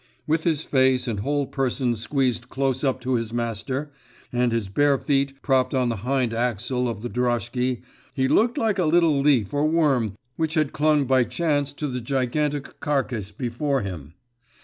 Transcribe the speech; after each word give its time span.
With 0.25 0.45
his 0.45 0.63
face 0.63 1.07
and 1.07 1.19
whole 1.19 1.45
person 1.45 1.93
squeezed 1.93 2.49
close 2.49 2.83
up 2.83 2.99
to 3.01 3.13
his 3.13 3.31
master, 3.31 3.91
and 4.33 4.51
his 4.51 4.67
bare 4.67 4.97
feet 4.97 5.39
propped 5.43 5.75
on 5.75 5.89
the 5.89 5.97
hind 5.97 6.33
axle 6.33 6.85
bar 6.85 6.91
of 6.91 7.03
the 7.03 7.09
droshky, 7.11 7.83
he 8.15 8.27
looked 8.27 8.57
like 8.57 8.79
a 8.79 8.85
little 8.85 9.21
leaf 9.21 9.53
or 9.53 9.67
worm 9.67 10.15
which 10.37 10.55
had 10.55 10.73
clung 10.73 11.05
by 11.05 11.23
chance 11.23 11.71
to 11.73 11.87
the 11.87 12.01
gigantic 12.01 12.79
carcase 12.79 13.31
before 13.31 13.83
him. 13.83 14.15